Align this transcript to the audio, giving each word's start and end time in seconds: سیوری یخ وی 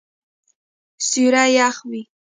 سیوری 1.07 1.49
یخ 1.57 1.75
وی 1.89 2.01